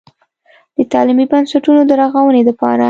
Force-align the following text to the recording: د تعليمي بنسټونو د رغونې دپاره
د 0.75 0.79
تعليمي 0.93 1.25
بنسټونو 1.31 1.81
د 1.89 1.91
رغونې 2.01 2.41
دپاره 2.49 2.79